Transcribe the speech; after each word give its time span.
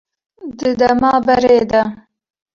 Di 0.59 0.69
dema 0.79 1.11
berê 1.25 1.59
de 1.71 1.81